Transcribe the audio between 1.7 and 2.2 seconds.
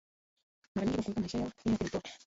na kujitoa